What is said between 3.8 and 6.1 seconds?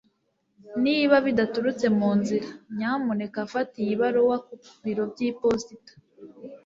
iyi baruwa ku biro by'iposita